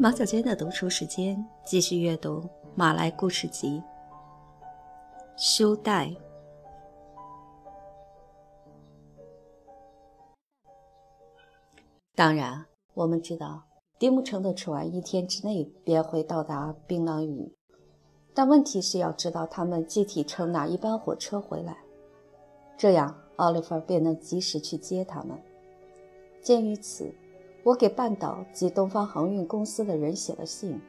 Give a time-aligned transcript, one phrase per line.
[0.00, 2.40] 马小娟的读书时间，继续阅读
[2.76, 3.82] 《马来故事集》。
[5.36, 6.14] 书带。
[12.14, 12.64] 当然，
[12.94, 13.64] 我们知道
[13.98, 17.52] 丁木城的船一天之内便会到达槟榔屿，
[18.32, 21.76] 但问题是要知道他们具体乘哪一班火车回来，
[22.76, 25.36] 这样奥利弗便能及时去接他们。
[26.40, 27.12] 鉴于此。
[27.68, 30.80] 我给半岛及东方航运公司的人写了信，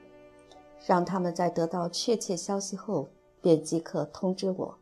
[0.88, 3.10] 让他们在得到确切消息后
[3.42, 4.78] 便即刻通知我。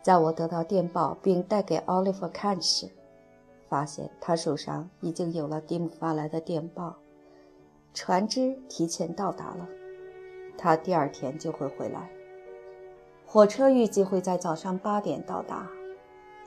[0.00, 2.88] 在我得到电报并带给奥利弗看时，
[3.68, 6.96] 发现他手上已经有了蒂姆发来的电报，
[7.92, 9.68] 船只提前到达了，
[10.56, 12.08] 他第二天就会回来。
[13.26, 15.68] 火车预计会在早上八点到达。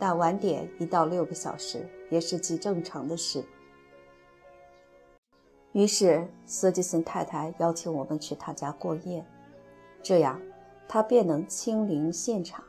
[0.02, 3.46] 但晚点一到六个小时也是极正常的事。
[5.74, 9.24] 于是，斯蒂森太太邀请我们去他家过夜，
[10.02, 10.42] 这样
[10.88, 12.64] 他便能亲临现场，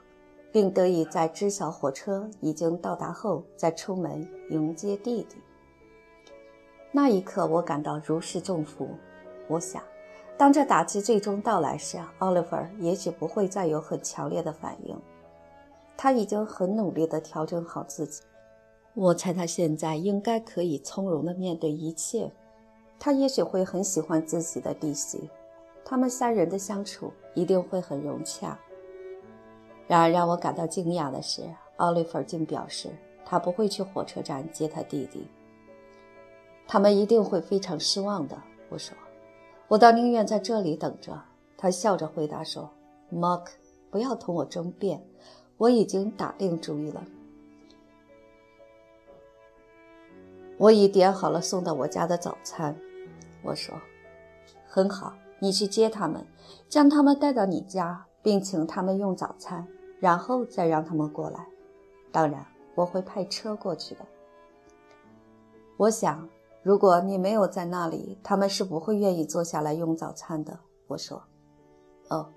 [0.53, 5.37] 并得以在知晓火车已经到达后再出门迎接弟弟。
[6.91, 8.91] 那一刻，我感到如释重负。
[9.49, 9.83] 我想，
[10.37, 14.95] 当这打击最终到来时，奥利弗也许不会再有很强烈的反应。
[16.03, 18.25] 他已经很努力地调整好自己，
[18.93, 22.29] 我猜他现在应该可以从容地面对一切。
[22.99, 25.31] 他也许会很喜欢自己的弟媳，
[25.85, 28.59] 他们三人的相处一定会很融洽。
[29.87, 31.43] 然而，让我感到惊讶的是，
[31.77, 32.89] 奥利弗竟表示
[33.25, 35.29] 他不会去火车站接他弟弟。
[36.67, 38.37] 他们一定会非常失望的。
[38.71, 38.97] 我说
[39.69, 41.17] ：“我倒宁愿在这里等着。”
[41.57, 42.69] 他笑着回答说
[43.13, 43.51] ：“Mark，
[43.89, 45.01] 不要同我争辩。”
[45.63, 47.05] 我已经打定主意了。
[50.59, 52.77] 我已点好了送到我家的早餐。
[53.45, 53.73] 我说
[54.67, 56.27] ：“很好，你去接他们，
[56.69, 59.69] 将他们带到你家，并请他们用早餐，
[60.01, 61.47] 然后再让他们过来。
[62.11, 62.45] 当然，
[62.75, 64.01] 我会派车过去的。
[65.77, 66.29] 我想，
[66.65, 71.23] 如果你没有在那里，他们是不会愿意坐下来用早餐的。”我说
[72.11, 72.29] ：“哦，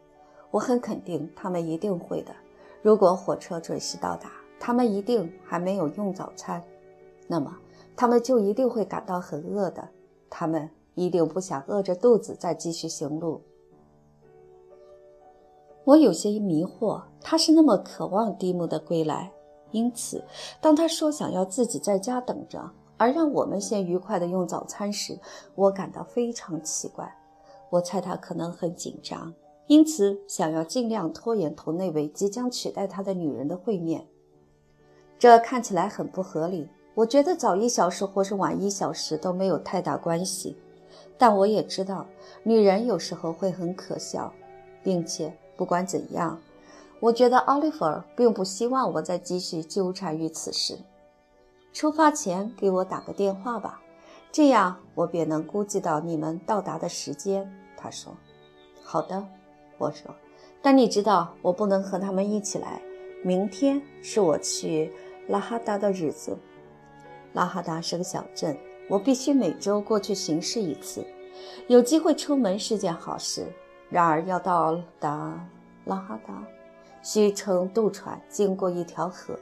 [0.52, 2.32] 我很肯定，他们一定会的。”
[2.86, 4.30] 如果火车准时到达，
[4.60, 6.64] 他们一定还没有用早餐，
[7.28, 7.58] 那么
[7.96, 9.90] 他们就一定会感到很饿的。
[10.30, 13.42] 他们一定不想饿着肚子再继续行路。
[15.84, 19.32] 我有些迷惑，他是那么渴望蒂姆的归来，
[19.72, 20.24] 因此
[20.62, 25.20] 当他说想要自己在家等着，而让我们先愉快地用早餐时，
[25.56, 27.12] 我感到非常奇怪。
[27.72, 29.34] 我猜他可能很紧张。
[29.68, 34.06] 因此，想要尽量拖延同那位即将取代他的女人的会面，
[35.18, 36.70] 这看起来很不合理。
[36.94, 40.56] 我觉得早一小时或是晚一小时都没有太大关系，
[41.18, 42.06] 但我也知道
[42.44, 44.32] 女人有时候会很可笑，
[44.84, 46.40] 并且不管怎样，
[47.00, 50.78] 我觉得奥利弗并不希望我再继续纠缠于此事。
[51.74, 53.82] 出发前给我打个电话吧，
[54.32, 57.52] 这样我便能估计到你们到达的时间。
[57.76, 58.16] 他说
[58.84, 59.26] ：“好的。”
[59.78, 60.14] 我说
[60.62, 62.82] ：“但你知道，我不能和他们一起来。
[63.24, 64.92] 明天是我去
[65.28, 66.38] 拉哈达的日子。
[67.34, 71.06] 拉哈达是个小镇，我必须每周过去巡视一次。
[71.68, 73.46] 有机会出门是件好事。
[73.90, 75.48] 然而要到达
[75.86, 76.44] 拉哈达，
[77.04, 79.38] 需乘渡船经过一条河，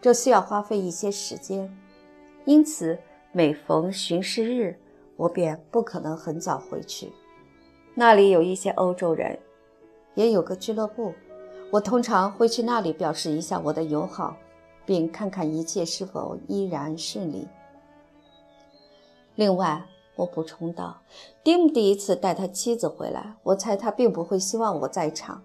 [0.00, 1.70] 这需要花费一些时间。
[2.44, 2.98] 因此，
[3.32, 4.78] 每逢巡视日，
[5.16, 7.12] 我便不可能很早回去。
[7.94, 9.38] 那里有一些欧洲人。”
[10.16, 11.14] 也有个俱乐部，
[11.70, 14.36] 我通常会去那里表示一下我的友好，
[14.84, 17.46] 并看看一切是否依然顺利。
[19.36, 20.96] 另外，我补充道，
[21.44, 25.40] 蒂姆第一次带他妻子回来，我猜他并不会希望我在场。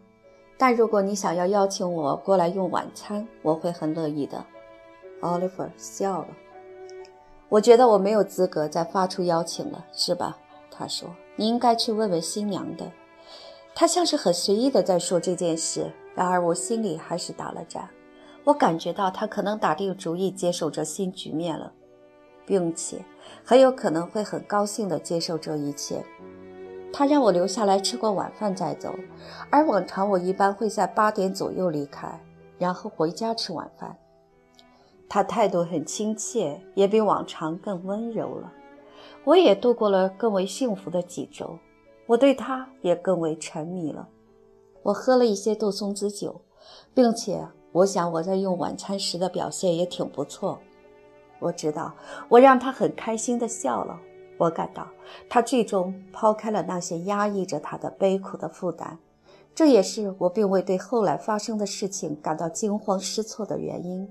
[0.57, 4.43] 但如果你想要邀请我过来用晚餐，我会很乐意的。
[5.19, 6.27] 奥利弗笑了。
[7.49, 10.37] 我觉得我没有资格再发出邀请了，是吧？
[10.69, 12.89] 他说：“你应该去问问新娘的。”
[13.73, 17.89] 他像是很随意地在说这件事，然而我心里还是打了战。
[18.43, 21.71] 我感觉到他可能打定主意接受这新局面了，
[22.45, 23.03] 并且
[23.43, 26.03] 很有可能会很高兴地接受这一切。
[26.93, 28.93] 他让我留下来吃过晚饭再走，
[29.49, 32.19] 而往常我一般会在八点左右离开，
[32.57, 33.95] 然后回家吃晚饭。
[35.07, 38.51] 他态度很亲切，也比往常更温柔了。
[39.23, 41.57] 我也度过了更为幸福的几周。
[42.11, 44.05] 我对他也更为沉迷了。
[44.83, 46.41] 我喝了一些杜松子酒，
[46.93, 50.59] 并且我想我在用晚餐时的表现也挺不错。
[51.39, 51.95] 我知道
[52.27, 53.97] 我让他很开心地笑了。
[54.37, 54.85] 我感到
[55.29, 58.97] 他最终抛开了那些压抑着他的悲苦的负担，
[59.55, 64.05] 这也是我并未对后来发生的事情感到惊慌失措的原因。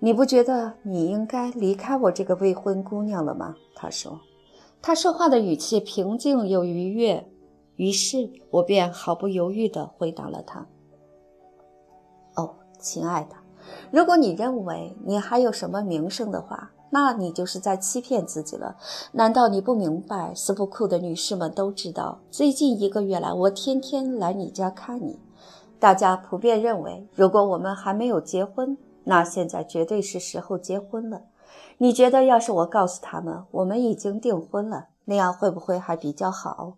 [0.00, 3.54] 你不觉得你应该离开我这个未婚姑娘了吗？
[3.76, 4.18] 他说。
[4.80, 7.28] 他说话的语气平静又愉悦，
[7.76, 10.66] 于是我便毫不犹豫地回答了他
[12.36, 13.36] ：“哦，亲爱的，
[13.90, 18.76] 如果你认为你还有什么名声的话，那你就是在欺骗自己了。
[19.12, 20.32] 难道你不明白？
[20.34, 25.18] 斯普库的女士们都知道，最近一个月来，我天天来你家看你。
[25.78, 31.22] 大家普遍认为，如果我们还没有结婚，那现在绝对是时候结婚了。”
[31.78, 36.76] 你觉得，要是我告诉他们我们已经订婚了，那样会不会还比较好？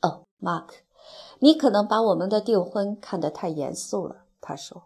[0.00, 0.68] 哦，Mark，
[1.40, 4.24] 你可能把我们的订婚看得太严肃了。
[4.40, 4.84] 他说。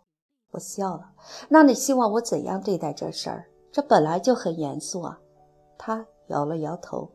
[0.52, 1.12] 我笑了。
[1.49, 3.46] 那你希望我怎样对待这事儿？
[3.72, 5.19] 这本来就很严肃啊。
[5.78, 7.08] 他摇了摇头。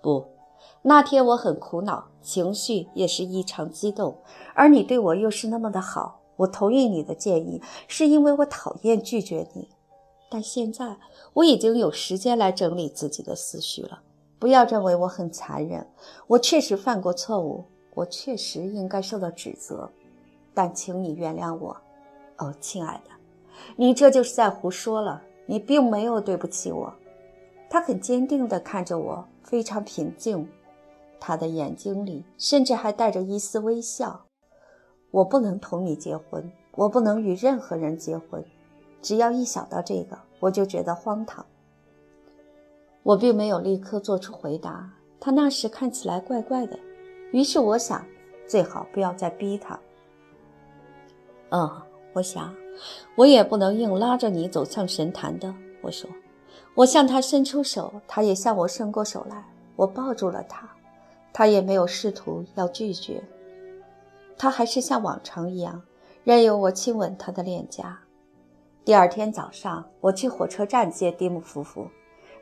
[0.00, 0.24] 不，
[0.82, 4.18] 那天我很苦恼，情绪也是异常激动，
[4.54, 6.20] 而你对我又是那么的好。
[6.36, 9.68] 我同意你的建议，是因为我讨厌拒绝你。
[10.28, 10.96] 但现在
[11.32, 14.02] 我已经有时间来整理自己的思绪了。
[14.38, 15.86] 不要认为我很残忍，
[16.26, 17.64] 我确实犯过错误，
[17.94, 19.90] 我确实应该受到指责。
[20.52, 21.76] 但请你原谅我，
[22.36, 23.10] 哦，亲爱的，
[23.76, 25.22] 你这就是在胡说了。
[25.46, 26.92] 你并没有对不起我。
[27.70, 30.48] 他很坚定地看着我，非常平静，
[31.20, 34.26] 他的眼睛里甚至还带着一丝微笑。
[35.12, 38.44] 我不能同你结婚，我不能与任何人结婚。
[39.00, 41.44] 只要一想到这个，我就觉得荒唐。
[43.02, 44.90] 我并没有立刻做出回答，
[45.20, 46.78] 他那时看起来怪怪的。
[47.32, 48.04] 于是我想，
[48.48, 49.78] 最好不要再逼他。
[51.50, 51.70] 嗯，
[52.12, 52.52] 我想，
[53.14, 55.54] 我也不能硬拉着你走向神坛的。
[55.82, 56.10] 我说，
[56.74, 59.44] 我向他伸出手，他也向我伸过手来。
[59.76, 60.68] 我抱住了他，
[61.32, 63.22] 他也没有试图要拒绝。
[64.36, 65.82] 他还是像往常一样，
[66.24, 68.00] 任由我亲吻他的脸颊。
[68.86, 71.90] 第二天早上，我去火车站接蒂姆夫妇。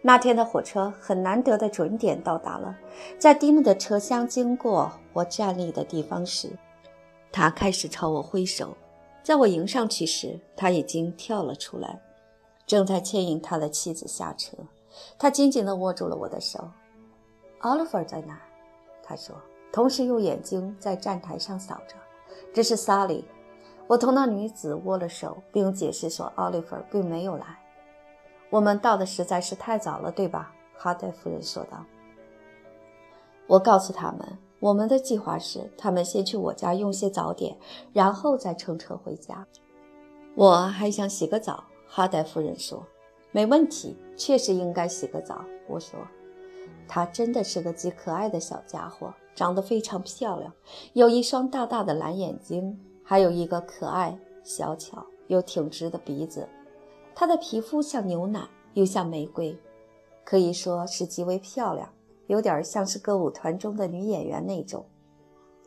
[0.02, 2.76] 那天的火车很难得的准点到达了。
[3.18, 6.50] 在蒂姆的车厢经过我站立的地方时，
[7.32, 8.76] 他开始朝我挥手。
[9.22, 11.98] 在我迎上去时，他已经跳了出来，
[12.66, 14.54] 正在牵引他的妻子下车。
[15.18, 16.68] 他紧紧地握住了我的手。
[17.60, 18.38] 奥利弗在哪？
[19.02, 19.34] 他说，
[19.72, 21.96] 同时用眼睛在站台上扫着。
[22.52, 23.24] 这是萨利。
[23.86, 27.58] 我同那女子握了手，并解释说：“奥利弗并没有来。
[28.50, 31.84] 我们到的实在是太早了，对吧？”哈代夫人说道。
[33.46, 37.56] 我告诉他们，我们的计划是他们先去我家用些早点，
[37.92, 39.46] 然后再乘车回家。
[40.34, 41.64] 我还想洗个澡。
[41.86, 42.84] 哈代夫人说
[43.32, 46.00] ：“没问题，确实应该洗个澡。”我说
[46.88, 50.50] ：“她真的是个极可爱的小家伙，长得非常漂亮，
[50.94, 56.48] 有一双大大的蓝眼睛。”还有一个可爱、小巧又挺直的鼻子，
[57.14, 59.56] 她的皮肤像牛奶，又像玫瑰，
[60.24, 61.86] 可以说是极为漂亮，
[62.28, 64.84] 有点像是歌舞团中的女演员那种。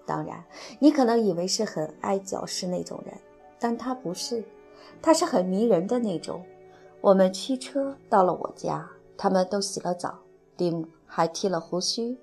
[0.04, 0.44] 当然，
[0.80, 3.14] 你可能以为是很爱矫饰那种人，
[3.60, 4.44] 但她不是，
[5.00, 6.44] 她是很迷人的那种。
[7.02, 10.18] 我们驱车到了我家，他们都洗了澡，
[10.58, 12.18] 蒂姆还剃了胡须。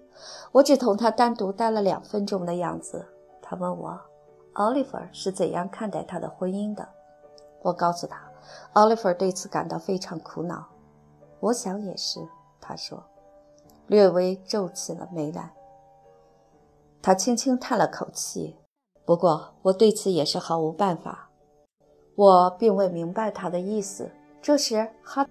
[0.50, 3.06] 我只同他单独待了两分钟的样子。
[3.40, 4.00] 他问我。
[4.54, 6.88] 奥利弗是怎样看待他的婚姻的？
[7.62, 8.16] 我告诉他，
[8.75, 10.66] 奥利弗对此感到非常苦恼。
[11.40, 12.20] 我想也是，
[12.61, 13.02] 他说，
[13.88, 15.52] 略微皱起了眉来。
[17.02, 18.56] 他轻轻叹了口气。
[19.04, 21.28] 不过我对此也是毫无办法。
[22.16, 24.11] 我并未明白他的意思。
[24.40, 25.26] 这时，哈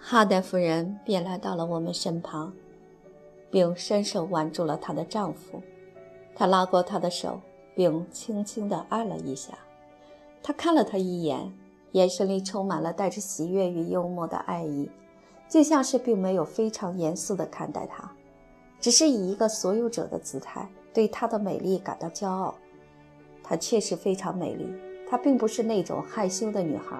[0.00, 2.52] 哈代夫人便来到了我们身旁，
[3.50, 5.62] 并伸手挽住了她的丈夫。
[6.34, 7.40] 她拉过他的手。
[7.78, 9.56] 并轻轻地按了一下，
[10.42, 11.52] 他看了他一眼，
[11.92, 14.90] 眼神里充满了带着喜悦与幽默的爱意，
[15.48, 18.10] 就像是并没有非常严肃地看待他，
[18.80, 22.52] 只是以一个所有者的姿态对她的美丽感到骄傲。
[23.44, 24.66] 她确实非常美丽，
[25.08, 26.96] 她并不是那种害羞的女孩。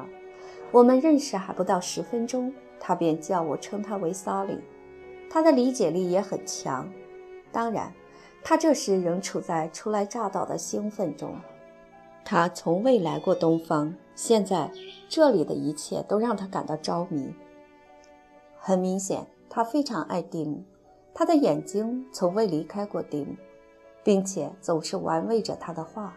[0.71, 4.57] 我们认识还不到十分钟，她便叫我称她为萨莉。
[5.29, 6.89] 她的理解力也很强，
[7.51, 7.93] 当然。
[8.42, 11.35] 他这时仍处在初来乍到的兴奋中，
[12.25, 14.71] 他从未来过东方，现在
[15.09, 17.35] 这里的一切都让他感到着迷。
[18.59, 20.64] 很明显，他非常爱丁，
[21.12, 23.37] 他的眼睛从未离开过丁，
[24.02, 26.16] 并且总是玩味着他的话。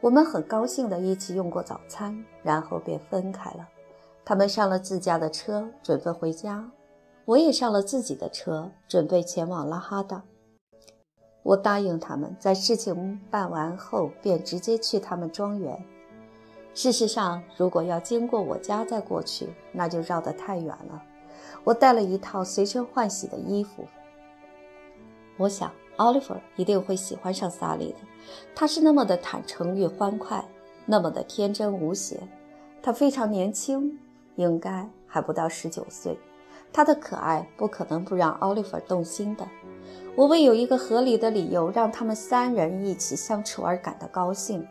[0.00, 3.68] 我们很高兴地一起用过早餐，然后便分开了。
[4.24, 6.70] 他们上了自家的车，准备回家。
[7.24, 10.22] 我也上了自己的车，准备前往拉哈达。
[11.46, 15.80] 我答应他们，在事情办完后便直接去他们庄园。
[16.74, 21.00] 事实上，如果要经过我家再过去，那就绕得太远了。
[21.62, 23.84] 我带了一套随身换洗的衣服。
[25.36, 27.98] 我想，奥利弗一定会喜欢上萨利的。
[28.52, 30.44] 他是那么的坦诚与欢快，
[30.84, 32.20] 那么的天真无邪。
[32.82, 33.96] 他非常年轻，
[34.34, 36.18] 应该还不到十九岁。
[36.72, 39.46] 他的可爱不可能不让奥利弗动心的。
[40.16, 44.66] 我为有一个合理的理由让他们三人一起相处而感到高兴，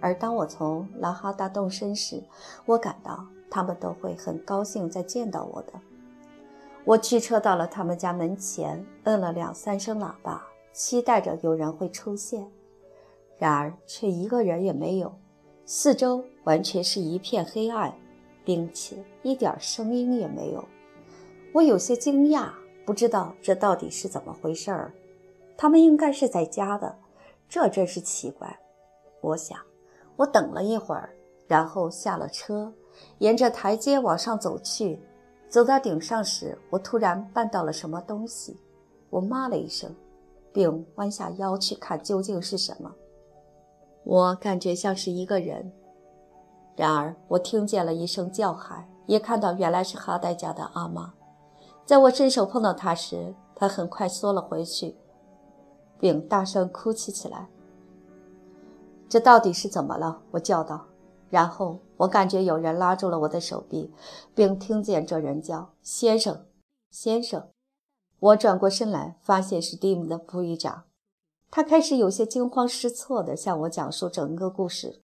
[0.00, 2.22] 而当我从拉哈达动身时，
[2.64, 5.74] 我感到他们都会很高兴再见到我的。
[6.86, 12.50] 我驱车到了他们家门前，摁了两三声喇叭，期待着有人会出现，
[13.38, 15.14] 然而却一个人也没有，
[15.66, 17.92] 四周完全是一片黑暗，
[18.46, 20.64] 并且一点声音也没有。
[21.52, 22.48] 我有些惊讶。
[22.90, 24.92] 不知道这到底是怎么回事儿，
[25.56, 26.92] 他们应该是在家的，
[27.48, 28.58] 这真是奇怪。
[29.20, 29.56] 我想，
[30.16, 31.08] 我等了一会儿，
[31.46, 32.72] 然后下了车，
[33.18, 34.98] 沿着台阶往上走去。
[35.48, 38.58] 走到顶上时，我突然绊到了什么东西，
[39.08, 39.94] 我骂了一声，
[40.52, 42.92] 并弯下腰去看究竟是什么。
[44.02, 45.70] 我感觉像是一个人，
[46.74, 51.14] 然而我听见了一声叫喊，也看到原来是哈代家的阿妈。
[51.90, 54.94] 在我伸手碰到他时，他很快缩了回去，
[55.98, 57.48] 并大声哭泣起来。
[59.08, 60.22] 这到底是怎么了？
[60.30, 60.86] 我叫道。
[61.30, 63.92] 然后我感觉有人拉住了我的手臂，
[64.36, 66.46] 并听见这人叫：“先生，
[66.92, 67.48] 先生。”
[68.20, 70.84] 我转过身来，发现是蒂姆的副议长。
[71.50, 75.02] 他开始有些惊慌失措地向我讲述整个故事。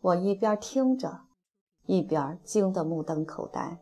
[0.00, 1.22] 我一边听着，
[1.86, 3.80] 一边惊得目瞪口呆。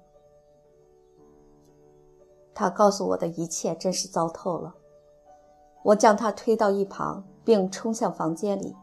[2.54, 4.74] 他告诉我的一切真是糟透了。
[5.82, 8.76] 我将他推到一旁，并冲向房间里。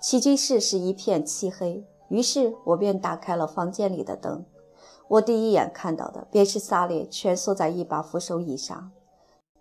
[0.00, 4.44] 起居室是一片漆黑，于是我便打开了房间里的灯。
[5.08, 8.90] 我第一眼看到的便是萨利蜷缩在一把扶手椅上。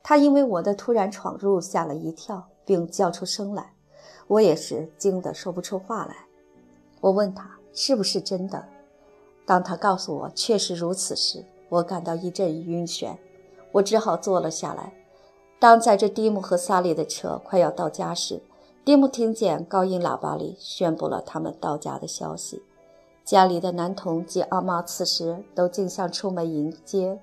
[0.04, 3.74] 他因为我的突然闯入吓了一跳，并叫出声来。
[4.28, 6.16] 我也是惊得说不出话来。
[7.02, 8.66] 我问他是不是真的。
[9.46, 13.16] 当他告诉我确实如此时，我感到一阵晕眩。
[13.74, 14.94] 我只好坐了下来。
[15.60, 18.42] 当载着蒂姆和萨利的车快要到家时，
[18.84, 22.64] 蒂姆听见高音喇叭里宣布了他们到家的消息。
[23.24, 27.18] 家里的男童及阿妈此时都竞相出门迎接。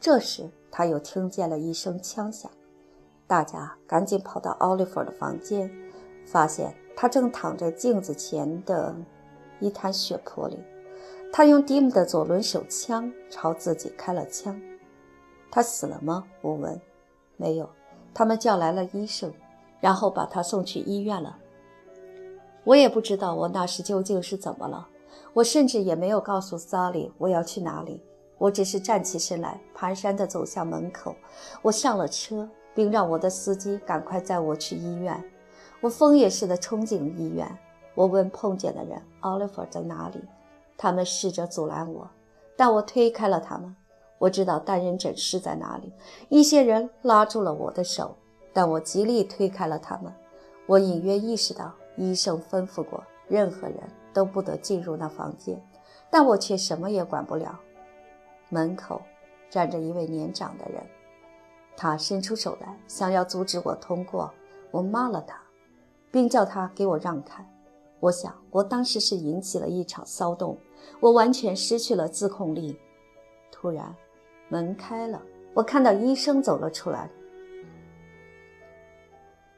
[0.00, 2.50] 这时，他又听见了一声枪响，
[3.26, 5.70] 大家赶紧跑到奥利弗的房间，
[6.24, 8.94] 发现他正躺在镜子前的
[9.60, 10.58] 一滩血泊里。
[11.30, 14.58] 他用蒂姆的左轮手枪朝自己开了枪。
[15.50, 16.24] 他死了吗？
[16.42, 16.80] 我问。
[17.36, 17.68] 没有，
[18.12, 19.32] 他们叫来了医生，
[19.80, 21.38] 然后把他送去医院了。
[22.64, 24.88] 我也不知道我那时究竟是怎么了。
[25.32, 28.02] 我甚至也没有告诉萨利我要去哪里。
[28.38, 31.14] 我只是站起身来，蹒跚地走向门口。
[31.62, 35.22] 我上了车，并让我的司机赶快载我去医院。
[35.80, 37.48] 我疯也似的冲进医院。
[37.94, 40.22] 我问碰见的人奥利弗在哪里，
[40.76, 42.08] 他们试着阻拦我，
[42.56, 43.74] 但我推开了他们。
[44.18, 45.92] 我知道单人诊室在哪里。
[46.28, 48.16] 一些人拉住了我的手，
[48.52, 50.12] 但我极力推开了他们。
[50.66, 53.78] 我隐约意识到医生吩咐过，任何人
[54.12, 55.62] 都不得进入那房间，
[56.10, 57.58] 但我却什么也管不了。
[58.48, 59.00] 门口
[59.48, 60.82] 站着一位年长的人，
[61.76, 64.30] 他伸出手来，想要阻止我通过。
[64.70, 65.40] 我骂了他，
[66.10, 67.42] 并叫他给我让开。
[68.00, 70.58] 我想，我当时是引起了一场骚动，
[71.00, 72.78] 我完全失去了自控力。
[73.50, 73.94] 突然。
[74.48, 75.20] 门开了，
[75.54, 77.10] 我看到医生走了出来。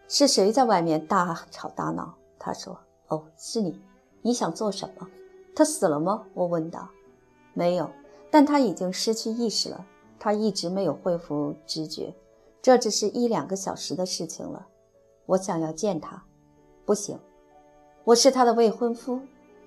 [0.08, 2.14] 是谁在外面大吵大闹？
[2.38, 2.76] 他说
[3.08, 3.80] ：“哦，是你。
[4.22, 5.08] 你想做什么？”
[5.54, 6.24] 他死了吗？
[6.34, 6.88] 我问道。
[7.54, 7.88] “没有，
[8.30, 9.86] 但他已经失去意识了。
[10.18, 12.12] 他一直没有恢复知觉。
[12.60, 14.66] 这只是一两个小时的事情了。
[15.26, 16.22] 我想要见他。
[16.84, 17.16] 不行，
[18.02, 19.20] 我是他的未婚夫。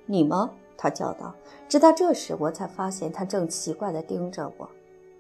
[0.06, 1.34] 你吗？”他叫道。
[1.70, 4.70] 直到这时，我才发现他正奇怪地盯着我。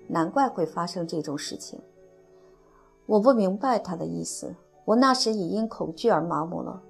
[0.07, 1.79] 难怪会发生这种事情。
[3.05, 4.55] 我不明白他的意思。
[4.85, 6.81] 我那时已因恐惧而麻木了。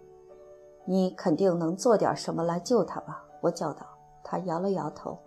[0.85, 3.23] 你肯定能做点什么来救他吧？
[3.39, 3.85] 我叫道。
[4.23, 5.17] 他摇了摇头。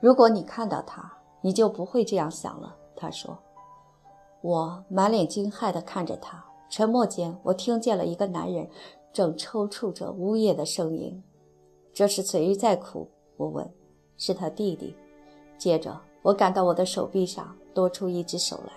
[0.00, 2.76] 如果你看到他，你就不会这样想了。
[2.94, 3.36] 他说。
[4.40, 6.44] 我满脸惊骇地看着他。
[6.68, 8.68] 沉默间，我听见了一个男人
[9.12, 11.22] 正抽搐着呜咽的声音。
[11.92, 13.08] 这是谁在哭？
[13.36, 13.68] 我问。
[14.16, 14.96] 是他弟弟。
[15.58, 16.00] 接着。
[16.22, 18.72] 我感到我的手臂上多出一只手来。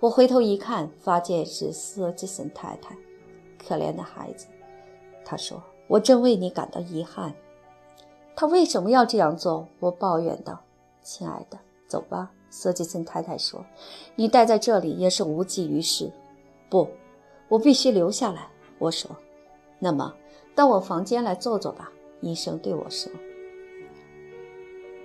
[0.00, 2.96] 我回头一看，发现是斯吉森太太。
[3.58, 4.46] 可怜的孩子，
[5.24, 7.34] 他说：“我真为你感到遗憾。”
[8.36, 9.66] 他为什么要这样做？
[9.80, 10.60] 我抱怨道
[11.02, 11.58] ：“亲爱的，
[11.88, 13.64] 走吧。”斯吉森太太说
[14.14, 16.12] ：“你待在这里也是无济于事。”
[16.70, 16.88] 不，
[17.48, 18.48] 我必须留下来。
[18.78, 19.10] 我说
[19.80, 20.14] ：“那么
[20.54, 23.10] 到我房间来坐坐吧。”医生对我说。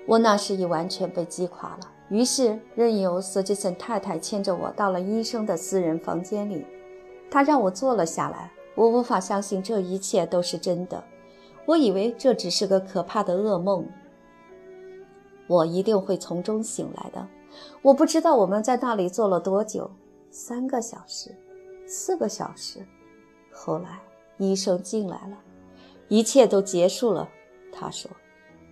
[0.10, 6.66] 我那时已完全被击垮了，于是任由斯吉森太太牵着我到了医生的私人房间里。
[7.30, 8.52] 他让我坐了下来。
[8.74, 11.04] 我无法相信这一切都是真的。
[11.66, 13.86] 我以为这只是个可怕的噩梦。
[15.46, 17.28] 我一定会从中醒来的。
[17.84, 19.92] 我不知道我们在那里坐了多久，
[20.32, 21.36] 三个小时，
[21.86, 22.80] 四个小时。
[23.52, 24.00] 后来
[24.38, 25.38] 医生进来了，
[26.08, 27.30] 一切都结束了。
[27.72, 28.10] 他说。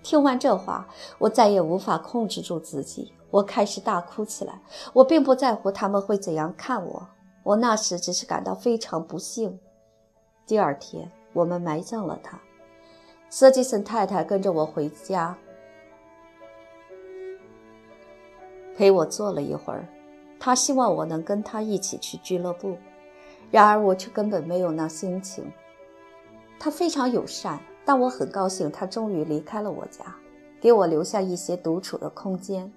[0.08, 0.88] 听完这话，
[1.18, 4.62] 我再也无法控制住自己，我开始大哭起来。
[4.94, 7.06] 我并不在乎他们会怎样看我，
[7.44, 9.60] 我那时只是感到非常不幸。
[10.46, 12.40] 第二天，我们埋葬了他。
[13.30, 15.38] 瑟吉森太太跟着我回家，
[18.78, 19.86] 陪我坐了一会儿。
[20.40, 22.78] 他希望我能跟他一起去俱乐部，
[23.52, 25.52] 然而我却根本没有那心情。
[26.58, 27.60] 他非常友善。
[27.88, 30.14] 但我很高兴，他终于离开了我家，
[30.60, 32.70] 给我留下一些独处的空间。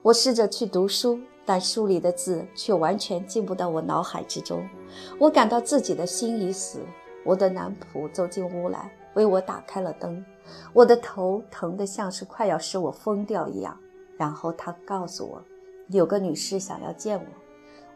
[0.00, 4.64] 我试着去读书，但书里的字却完全进不到我脑海之中。
[5.18, 6.78] 我感到自己的心已死。
[7.24, 10.24] 我的男仆走进屋来，为我打开了灯。
[10.72, 13.76] 我的头疼得像是快要使我疯掉一样。
[14.16, 15.42] 然后他告诉我，
[15.88, 17.26] 有个女士想要见我。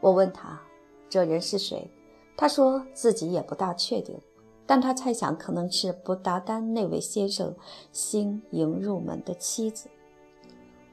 [0.00, 0.60] 我问他，
[1.08, 1.88] 这人是谁？
[2.36, 4.20] 他说自己也不大确定。
[4.68, 7.56] 但他猜想可能是布达丹那位先生
[7.90, 9.88] 新迎入门的妻子。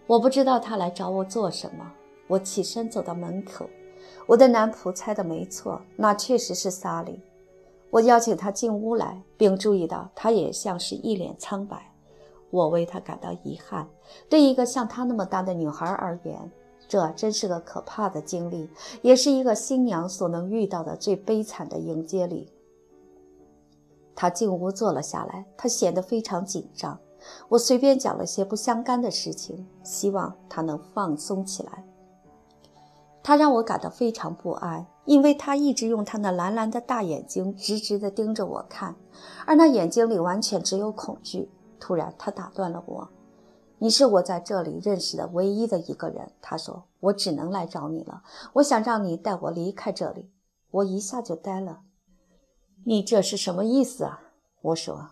[0.08, 1.92] 我不知道他来找我做什么。
[2.28, 3.70] 我起身走到门口，
[4.26, 7.20] 我的男仆猜的没错，那确实是萨利。
[7.92, 11.92] 我邀请他进屋来，并注意到他也像是一脸苍白。
[12.50, 13.88] 我为他感到遗憾。
[14.30, 16.50] 对一个像她那么大的女孩而言，
[16.88, 18.70] 这真是个可怕的经历，
[19.02, 22.50] 也是一个新娘所能遇到的最悲惨的迎接礼。
[24.16, 26.98] 他进屋坐了下来，他显得非常紧张。
[27.50, 31.84] 我随便讲了些不相干的事情，希望他能放松起来。
[33.24, 38.96] 他让我感到非常不安，因为他一直用他那蓝蓝的大眼睛直直地盯着我看，
[39.48, 41.50] 而那眼睛里完全只有恐惧。
[41.80, 43.10] 突然，他打断了我
[43.80, 48.22] ：“你是我在这里认识的唯一的一个人。”他说：“我只能来找你了。
[48.54, 50.30] 我想让你带我离开这里。”
[50.70, 51.82] 我一下就呆了。
[52.88, 54.22] 你这是什么意思啊？
[54.62, 55.10] 我说，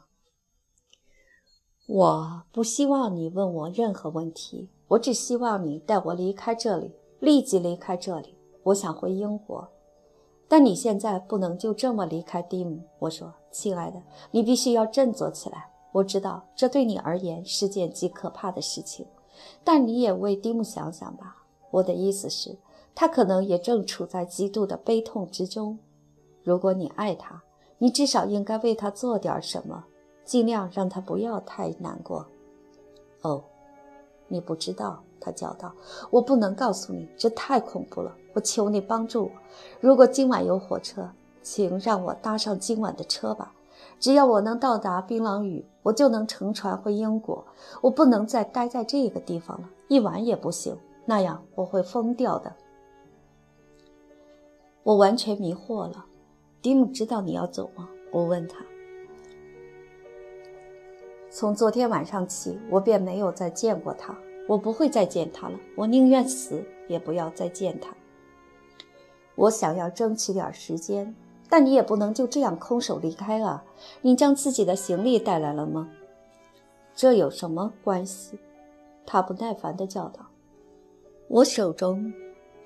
[1.87, 8.35] 我不希望你问我任何问题，我只希望你带我离开这里，立即离开这里。
[8.61, 9.67] 我想回英国，
[10.47, 12.79] 但你现在不能就这么离开蒂姆。
[12.99, 15.71] 我说，亲爱的，你必须要振作起来。
[15.93, 19.07] 我知道这对你而言是件极可怕的事情，
[19.63, 21.43] 但你也为蒂姆想想吧。
[21.71, 22.55] 我的意思是，
[22.93, 25.79] 他可能也正处在极度的悲痛之中。
[26.43, 27.41] 如果你爱他，
[27.83, 29.83] 你至少应该为他做点什么，
[30.23, 32.25] 尽量让他不要太难过。
[33.23, 33.43] 哦，
[34.29, 35.69] 你不知道，他叫道
[36.09, 38.15] ：“我不能告诉你，这太恐怖了。
[38.31, 39.31] 我求你帮助我。
[39.81, 41.09] 如果今晚有火车，
[41.41, 43.53] 请让我搭上今晚的车吧。
[43.99, 47.43] 只要我能到达槟榔屿，我就能乘船回英国。
[47.81, 52.55] 我不能再待在这个地方了，一晚也不行，那样我会疯掉的。”
[54.83, 56.05] 我完全迷惑了。
[56.63, 57.89] 蒂姆知道你要走吗？
[58.09, 58.63] 我问他。
[61.29, 64.17] 从昨天晚上起，我便没有再见过他。
[64.47, 65.59] 我不会再见他了。
[65.75, 67.93] 我宁愿死，也不要再见他。
[69.35, 71.13] 我想要争取点时间，
[71.49, 73.65] 但你也不能就这样空手离开啊！
[74.01, 75.89] 你将自己的行李带来了吗？
[76.95, 78.39] 这有什么关系？
[79.05, 80.25] 他不耐烦地叫道
[81.27, 82.13] ：“我手中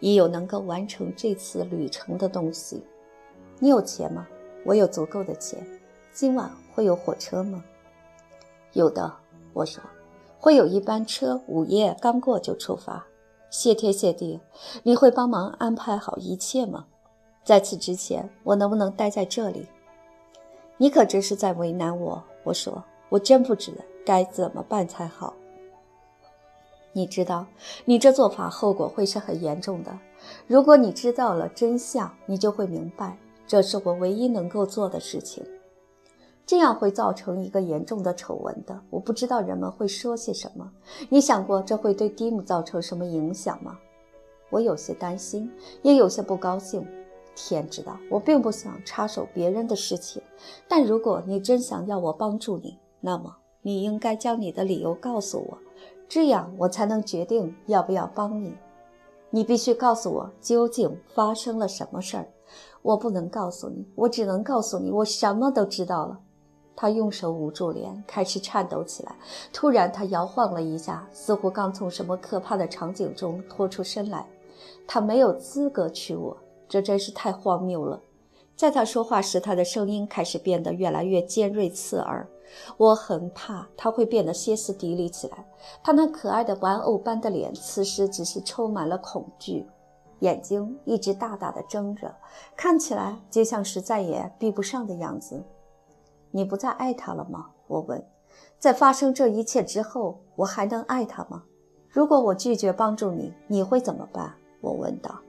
[0.01, 2.83] 已有能够完成这次旅程的东西。”
[3.59, 4.27] 你有钱吗？
[4.63, 5.65] 我有足够的钱。
[6.13, 7.63] 今晚会有火车吗？
[8.73, 9.11] 有的，
[9.53, 9.81] 我说，
[10.39, 13.05] 会有一班车，午夜刚过就出发。
[13.49, 14.39] 谢天谢地，
[14.83, 16.85] 你会帮忙安排好一切吗？
[17.43, 19.67] 在此之前，我能不能待在这里？
[20.77, 22.23] 你可真是在为难我。
[22.43, 23.71] 我说，我真不知
[24.05, 25.33] 该怎么办才好。
[26.91, 27.45] 你知道，
[27.85, 29.97] 你这做法后果会是很严重的。
[30.45, 33.17] 如果你知道了真相，你就会明白。
[33.47, 35.43] 这是我唯一能够做的事情。
[36.45, 38.79] 这样会造成一个严重的丑闻的。
[38.89, 40.71] 我不知道人们会说些什么。
[41.09, 43.77] 你想过这会对蒂姆造成什么影响吗？
[44.49, 46.87] 我有些担心，也有些不高兴。
[47.35, 50.21] 天知道，我并不想插手别人的事情。
[50.67, 55.57] 但如果你真想要我帮助你，那么你应该将你的理由告诉我，
[56.07, 58.55] 这样我才能决定要不要帮你。
[59.29, 62.25] 你必须告诉我究竟发生了什么事儿。
[62.81, 66.19] 我不能告诉你，我只能告诉你，我什么都知道了。
[66.75, 69.15] 他用手捂住脸，开始颤抖起来。
[69.51, 74.25] 突然，他摇晃了一下，似乎刚从什么可怕的场景中脱出身来。
[74.85, 76.37] 他没有资格娶我，
[76.69, 77.99] 这真是太荒谬了。
[78.55, 82.27] 在他说话时，他的声音开始变得越来越尖锐刺耳。
[82.77, 85.45] 我很怕他会变得歇斯底里起来。
[85.83, 89.65] 他那可爱的玩偶般的脸，此时只是充满了恐惧，
[90.19, 92.13] 眼睛一直大大的睁着，
[92.55, 95.43] 看起来就像是再也闭不上的样子。
[96.31, 97.47] 你不再爱他了吗？
[97.67, 98.03] 我问。
[98.59, 101.43] 在发生这一切之后，我还能爱他吗？
[101.89, 104.33] 如果我拒绝帮助你，你会怎么办？
[104.61, 105.19] 我问道。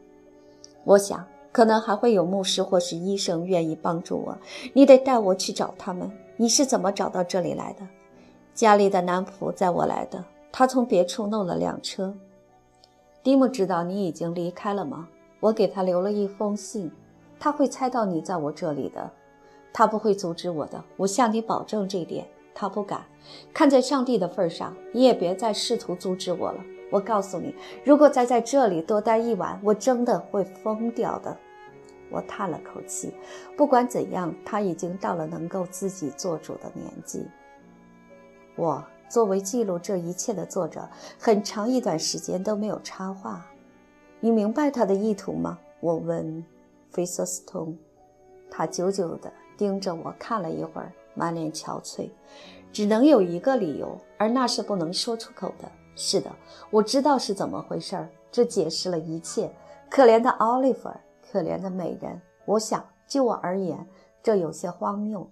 [0.84, 4.36] 我想，可能还会有牧师或是医生愿意帮助我。
[4.74, 6.10] 你得带我去找他们。
[6.36, 7.86] 你是怎么找到这里来的？
[8.54, 10.24] 家里的男仆载我来的。
[10.50, 12.14] 他从别处弄了辆车。
[13.28, 15.06] 蒂姆知道你已经离开了吗？
[15.40, 16.90] 我给他留了一封信。
[17.38, 19.10] 他会猜到你在我这里的。
[19.70, 20.82] 他不会阻止我的。
[20.96, 22.26] 我向你保证这一点。
[22.54, 23.02] 他不敢。
[23.52, 26.64] 看在上帝的份上，你也别再试图阻止我了。
[26.90, 31.36] 我告诉你，如果再在这里多待一晚，我真的会疯掉的。
[32.08, 33.12] 我叹了口气。
[33.58, 37.26] 不管怎样，他已经到了能够自己做主的年纪。
[38.56, 43.46] 我作为记录这一切的作者，很长一段时间都没有插话。
[44.20, 45.58] 你明白他的意图吗？
[45.80, 46.44] 我问
[46.90, 47.76] 菲瑟斯通。
[48.50, 52.10] 他久久地盯着我看了一会儿，满脸憔悴。
[52.72, 55.70] 只能有一个理由，而那是不能说出口的。
[55.94, 56.30] 是的，
[56.70, 58.08] 我知道是怎么回事儿。
[58.30, 59.50] 这解释了一切。
[59.88, 60.90] 可怜的奥利弗，
[61.32, 62.20] 可怜的美人。
[62.44, 63.86] 我想，就我而言，
[64.22, 65.26] 这有些荒谬。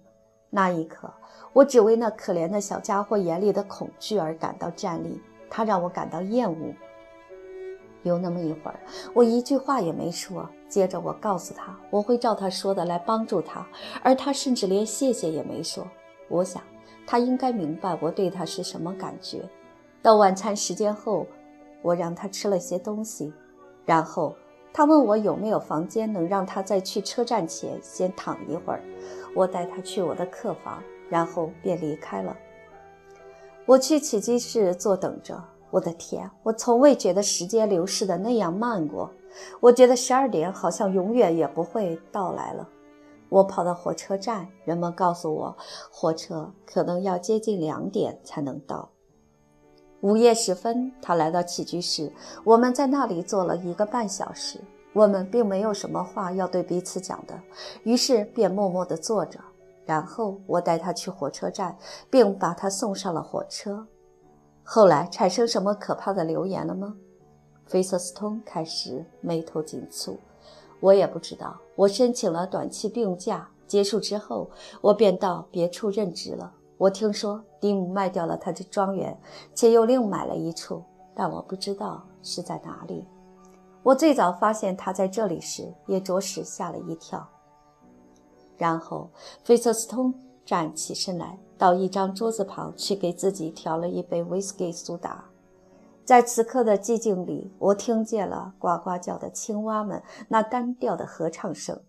[0.49, 1.11] 那一刻，
[1.53, 5.21] 我只为那可怜的小家伙眼里的恐惧而感到战栗。
[5.49, 6.73] 他让我感到厌恶。
[8.03, 8.79] 有那么一会儿，
[9.13, 10.47] 我一句话也没说。
[10.69, 13.65] 接着，我告诉他，我会照他说的来帮助他，
[14.03, 15.85] 而他甚至连谢谢也没说。
[16.29, 16.61] 我想，
[17.05, 19.41] 他应该明白我对他是什么感觉。
[20.01, 21.25] 到晚餐时间后，
[21.81, 23.33] 我让他吃了些东西，
[23.85, 24.35] 然后
[24.73, 28.81] 他问我有没有房间能让他在去车站前先躺一会儿。
[29.37, 32.35] 我带他去我的客房，然后便离开了。
[33.67, 35.39] 我去起居室坐等着。
[35.69, 39.11] 我的天，我从未觉得时间流逝的那样慢过。
[39.59, 42.67] 我觉得十二点好像永远也不会到来了。
[43.29, 45.55] 我跑到火车站，人们告诉我，
[45.91, 48.89] 火车可能要接近两点才能到。
[50.01, 52.11] 午夜时分，他来到起居室，
[52.43, 54.59] 我们在那里坐了一个半小时。
[54.97, 57.39] 我们并没有什么话要对彼此讲的，
[57.83, 59.39] 于是便默默地坐着。
[59.85, 61.77] 然后我带他去火车站，
[62.09, 63.85] 并把他送上了火车。
[64.63, 66.95] 后来产生什么可怕的流言了吗？
[67.67, 70.15] 菲瑟斯通开始眉头紧蹙。
[70.79, 71.55] 我也不知道。
[71.75, 74.49] 我申请了短期病假，结束之后，
[74.81, 76.51] 我便到别处任职了。
[76.79, 79.15] 我听说蒂姆卖掉了他的庄园，
[79.53, 80.83] 且又另买了一处，
[81.13, 83.05] 但我不知道是在哪里。
[83.87, 87.25] 我最早发现他在这里时，也着实吓了一跳。
[88.57, 89.09] 然后，
[89.45, 90.13] 菲瑟斯通
[90.45, 95.29] 站起身来，到一张桌子旁去给自己调了一杯威士忌苏打。
[96.03, 101.81] 在此刻的寂静里，我听见了呱呱叫的青蛙们那单调的合唱声。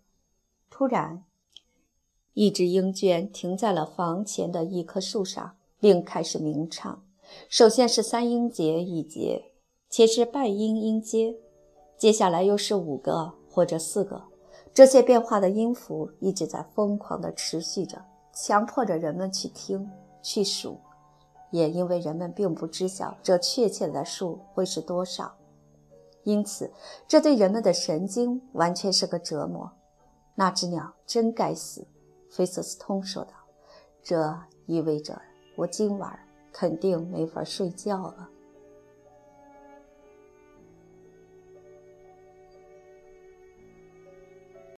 [0.70, 1.24] 突然，
[2.34, 7.02] 一只鹰鹃停在了房前的一棵树上，并开始鸣唱。
[7.48, 9.46] 首先是三音节一节，
[9.90, 11.34] 且是半音音阶，
[11.98, 14.22] 接下来又是五个或者四个。
[14.72, 18.00] 这些变化的音符一直在疯狂地持续着，
[18.32, 19.90] 强迫着人们去听、
[20.22, 20.78] 去数。
[21.50, 25.34] 也因为人们并不知晓这确切的数会是多少，
[26.22, 26.70] 因此
[27.08, 29.72] 这对人们的神经完全是个折磨。
[30.34, 31.86] 那只鸟真该死。
[32.30, 33.30] 菲瑟斯通说道
[34.04, 35.20] ：“这意味着
[35.56, 36.16] 我今晚
[36.52, 38.28] 肯定没法睡觉了。”